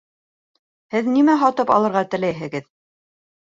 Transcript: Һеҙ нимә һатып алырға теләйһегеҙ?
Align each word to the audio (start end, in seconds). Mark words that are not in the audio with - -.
Һеҙ 0.95 1.11
нимә 1.19 1.37
һатып 1.43 1.77
алырға 1.77 2.05
теләйһегеҙ? 2.17 2.69